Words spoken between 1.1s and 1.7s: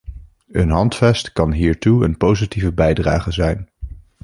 kan